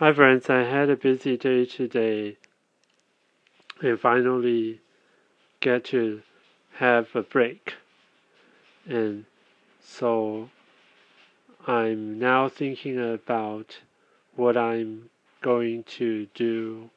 [0.00, 2.38] Hi friends, I had a busy day today
[3.82, 4.80] and finally
[5.60, 6.22] get to
[6.76, 7.74] have a break.
[8.88, 9.26] And
[9.78, 10.48] so
[11.66, 13.80] I'm now thinking about
[14.36, 15.10] what I'm
[15.42, 16.88] going to do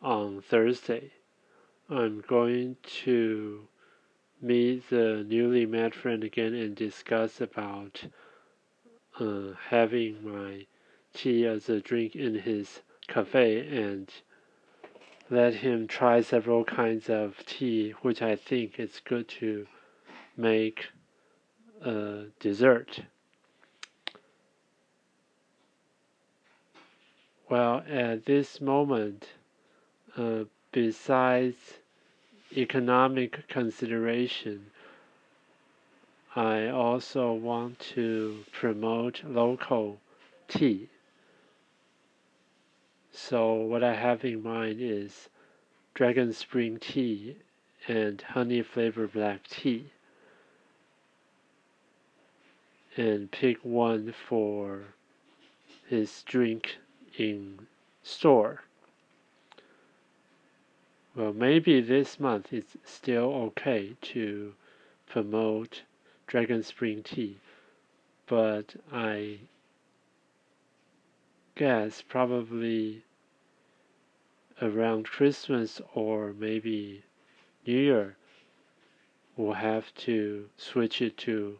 [0.00, 1.10] on Thursday.
[1.90, 3.68] I'm going to
[4.40, 8.04] meet the newly met friend again and discuss about
[9.20, 10.64] uh, having my
[11.14, 14.12] tea as a drink in his cafe and
[15.30, 19.66] let him try several kinds of tea, which I think is good to
[20.36, 20.86] make
[21.82, 23.00] a dessert.
[27.50, 29.28] Well, at this moment,
[30.16, 31.56] uh, besides
[32.56, 34.66] economic consideration,
[36.36, 39.98] I also want to promote local
[40.46, 40.88] tea.
[43.20, 45.28] So what I have in mind is
[45.92, 47.36] dragon spring tea
[47.86, 49.90] and honey flavored black tea.
[52.96, 54.94] And pick one for
[55.88, 56.78] his drink
[57.18, 57.66] in
[58.02, 58.62] store.
[61.14, 64.54] Well, maybe this month it's still okay to
[65.06, 65.82] promote
[66.26, 67.38] Dragon Spring Tea,
[68.26, 69.40] but I
[71.56, 73.02] guess probably
[74.60, 77.04] around Christmas or maybe
[77.66, 78.16] New Year,
[79.36, 81.58] we'll have to switch it to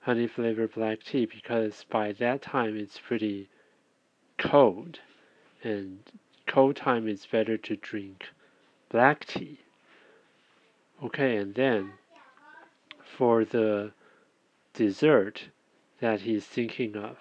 [0.00, 3.48] honey flavored black tea because by that time it's pretty
[4.38, 4.98] cold
[5.62, 6.00] and
[6.46, 8.28] cold time it's better to drink
[8.88, 9.58] black tea.
[11.02, 11.92] Okay, and then
[13.02, 13.92] for the
[14.74, 15.48] dessert
[16.00, 17.18] that he's thinking of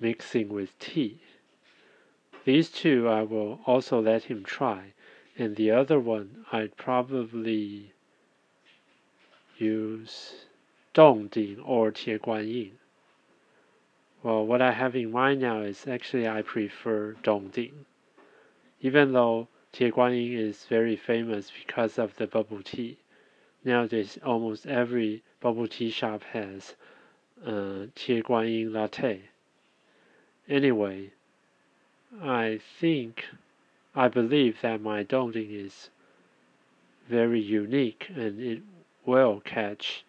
[0.00, 1.20] mixing with tea.
[2.48, 4.94] These two I will also let him try,
[5.36, 7.92] and the other one I'd probably
[9.58, 10.46] use
[10.94, 12.78] Dongding or Tieguanyin.
[14.22, 17.84] Well, what I have in mind now is actually I prefer Dongding,
[18.80, 22.96] even though Tieguanyin is very famous because of the bubble tea.
[23.62, 26.76] Nowadays, almost every bubble tea shop has
[27.44, 29.24] uh, Tieguanyin latte.
[30.48, 31.12] Anyway,
[32.22, 33.26] I think,
[33.94, 35.90] I believe that my Dongding is
[37.06, 38.62] very unique and it
[39.04, 40.04] will catch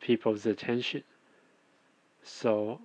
[0.00, 1.04] people's attention.
[2.22, 2.80] So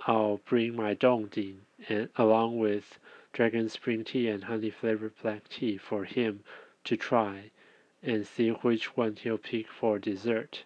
[0.00, 2.98] I'll bring my Dongding and along with
[3.32, 6.44] dragon spring tea and honey flavored black tea for him
[6.84, 7.50] to try
[8.02, 10.64] and see which one he'll pick for dessert.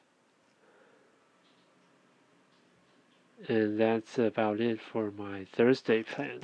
[3.48, 6.40] And that's about it for my Thursday plan.